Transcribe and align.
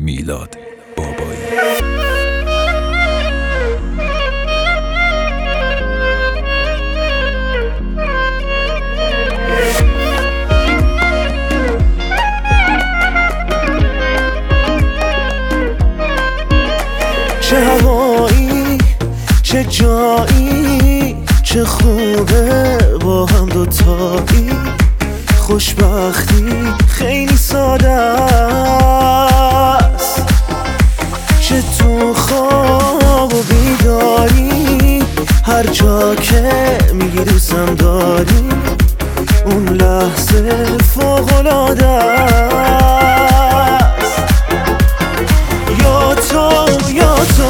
میلاد 0.00 0.58
بابایی. 0.96 1.38
چه 17.40 17.56
هوایی 17.60 18.78
چه 19.42 19.64
جایی 19.64 21.16
چه 21.42 21.64
خوبه 21.64 22.78
با 23.00 23.26
هم 23.26 23.46
دوتایی. 23.46 24.50
خوشبختی 25.38 26.44
خیلی 26.88 27.36
ساده 27.36 28.87
تو 31.78 32.14
خواب 32.14 33.34
و 33.34 33.42
بیداری 33.42 35.02
هر 35.44 35.62
جا 35.62 36.14
که 36.14 36.78
میگی 36.94 37.24
دوستم 37.24 37.74
داری 37.74 38.48
اون 39.44 39.68
لحظه 39.68 40.66
فوقلاده 40.94 41.86
است. 41.86 42.18
یا 45.82 46.14
تو 46.14 46.66
یا 46.92 47.14
تو 47.14 47.48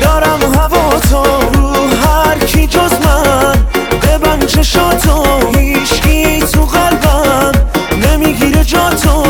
دارم 0.00 0.54
هوا 0.54 1.00
تو 1.10 1.22
رو 1.54 1.72
هر 1.96 2.38
کی 2.38 2.66
جز 2.66 2.92
من 3.04 3.66
ببند 4.02 4.46
چشاتو 4.46 5.24
هیشکی 5.58 6.40
تو 6.40 6.60
قلبم 6.64 7.52
نمی‌گیره 8.02 8.64
جا 8.64 8.90
تو 8.90 9.22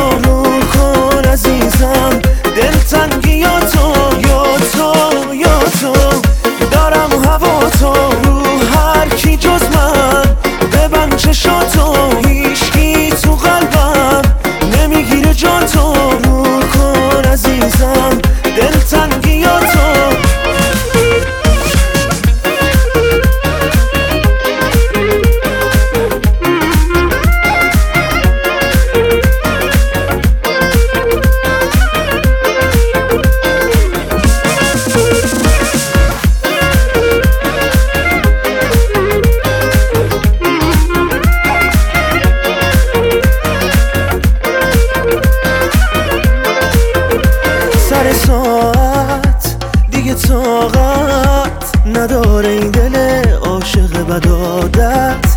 طاقت 50.43 51.87
نداره 51.87 52.49
این 52.49 52.71
دل 52.71 53.25
عاشق 53.39 54.07
بدادت 54.07 55.37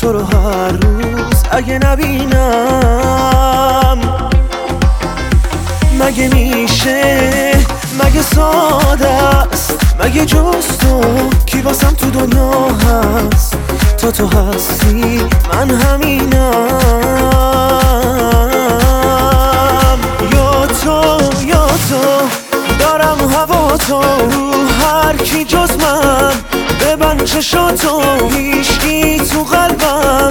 تو 0.00 0.12
رو 0.12 0.24
هر 0.24 0.72
روز 0.72 1.42
اگه 1.50 1.78
نبینم 1.78 2.90
مگه 6.00 6.28
میشه؟ 6.28 7.52
مگه 8.04 8.22
ساده 8.22 9.08
است؟ 9.08 9.78
مگه 10.04 10.26
جز 10.26 10.78
تو؟ 10.80 11.00
کی 11.46 11.60
واسم 11.60 11.94
تو 11.94 12.10
دنیا 12.10 12.68
هست؟ 12.68 13.56
تا 13.98 14.10
تو 14.10 14.26
هستی 14.26 15.22
من 15.52 15.70
همینم. 15.70 17.49
دارم 22.90 23.30
هوا 23.30 23.76
تو 23.76 24.02
رو 24.02 24.52
هر 24.80 25.16
کی 25.16 25.44
جز 25.44 25.70
من. 25.82 26.32
ببند 26.80 27.24
چشاتو 27.24 28.02
هیشکی 28.30 29.20
تو 29.20 29.42
قلبم 29.42 30.30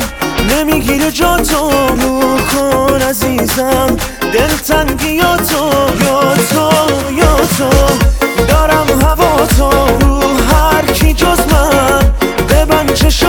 نمی‌گیره 0.50 1.12
جا 1.12 1.38
تو 1.38 1.72
نور 1.96 2.42
کن 2.42 3.02
عزیزم 3.02 3.98
دلتنگی 4.34 5.12
یا 5.12 5.38
تو 5.38 5.72
یا 6.06 6.36
تو 6.50 6.70
یا 7.12 7.36
تو. 7.58 7.70
دارم 8.48 9.02
هوا 9.02 9.46
تو 9.58 9.70
رو 10.00 10.22
هر 10.52 10.86
کی 10.94 11.14
جز 11.14 11.40
من. 11.52 12.14
ببند 12.50 12.94
چشاتو 12.94 13.29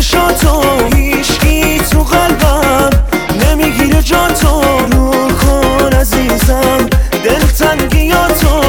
چشاتو 0.00 0.62
هیشکی 0.96 1.78
تو 1.78 2.02
قلبم 2.02 2.90
نمی‌گیره 3.40 4.02
جا 4.02 4.28
تو 4.28 4.86
نور 4.86 5.32
کن 5.32 5.92
عزیزم. 5.92 6.88
دلتنگی 7.24 8.04
یا 8.04 8.28
تو. 8.28 8.60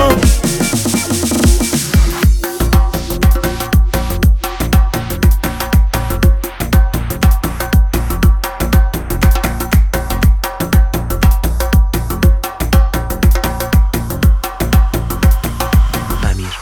امیر 16.24 16.58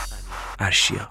ارشیا. 0.59 1.07